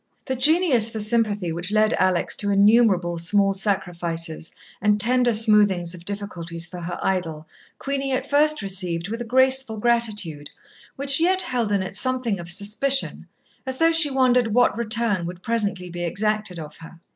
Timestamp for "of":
5.93-6.05, 12.39-12.49, 16.57-16.77